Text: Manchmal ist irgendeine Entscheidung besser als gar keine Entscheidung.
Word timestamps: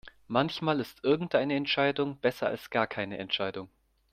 Manchmal 0.27 0.79
ist 0.79 1.03
irgendeine 1.03 1.53
Entscheidung 1.55 2.17
besser 2.17 2.47
als 2.47 2.71
gar 2.71 2.87
keine 2.87 3.19
Entscheidung. 3.19 3.69